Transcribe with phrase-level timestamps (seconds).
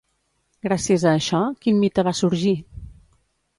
[0.67, 2.57] Gràcies a això, quin mite va sorgir?